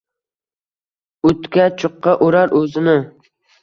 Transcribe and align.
Utga-chuqqa 1.33 2.11
urar 2.29 2.61
uzini 2.65 2.99